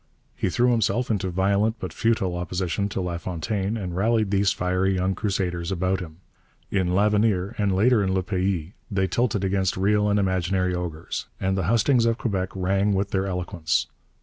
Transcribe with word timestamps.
He 0.35 0.49
threw 0.49 0.71
himself 0.71 1.11
into 1.11 1.29
violent 1.29 1.75
but 1.79 1.93
futile 1.93 2.35
opposition 2.35 2.89
to 2.89 3.01
LaFontaine 3.01 3.77
and 3.77 3.95
rallied 3.95 4.31
these 4.31 4.51
fiery 4.51 4.95
young 4.95 5.13
crusaders 5.13 5.71
about 5.71 5.99
him. 5.99 6.17
In 6.71 6.95
L'Avenir, 6.95 7.53
and 7.59 7.75
later 7.75 8.03
in 8.03 8.11
Le 8.11 8.23
Pays, 8.23 8.71
they 8.89 9.05
tilted 9.05 9.43
against 9.43 9.77
real 9.77 10.09
and 10.09 10.19
imaginary 10.19 10.73
ogres, 10.73 11.27
and 11.39 11.55
the 11.55 11.67
hustings 11.69 12.07
of 12.07 12.17
Quebec 12.17 12.49
rang 12.55 12.93
with 12.93 13.11
their 13.11 13.27
eloquence. 13.27 13.85